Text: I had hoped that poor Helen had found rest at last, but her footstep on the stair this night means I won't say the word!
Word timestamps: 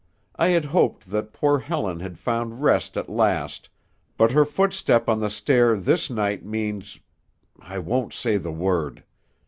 I 0.35 0.47
had 0.47 0.65
hoped 0.65 1.11
that 1.11 1.31
poor 1.31 1.59
Helen 1.59 1.99
had 1.99 2.17
found 2.17 2.63
rest 2.63 2.97
at 2.97 3.07
last, 3.07 3.69
but 4.17 4.31
her 4.31 4.45
footstep 4.45 5.07
on 5.07 5.19
the 5.19 5.29
stair 5.29 5.77
this 5.77 6.09
night 6.09 6.43
means 6.43 6.99
I 7.59 7.77
won't 7.77 8.11
say 8.11 8.37
the 8.37 8.49
word! 8.51 9.03